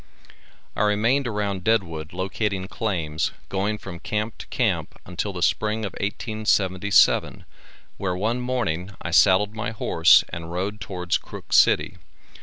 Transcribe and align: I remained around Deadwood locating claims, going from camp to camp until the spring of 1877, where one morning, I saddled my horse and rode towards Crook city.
I 0.75 0.81
remained 0.81 1.27
around 1.27 1.63
Deadwood 1.63 2.11
locating 2.11 2.67
claims, 2.67 3.29
going 3.49 3.77
from 3.77 3.99
camp 3.99 4.39
to 4.39 4.47
camp 4.47 4.99
until 5.05 5.31
the 5.31 5.43
spring 5.43 5.85
of 5.85 5.91
1877, 5.99 7.45
where 7.97 8.15
one 8.15 8.39
morning, 8.41 8.95
I 9.03 9.11
saddled 9.11 9.53
my 9.55 9.69
horse 9.69 10.23
and 10.29 10.51
rode 10.51 10.81
towards 10.81 11.19
Crook 11.19 11.53
city. 11.53 11.97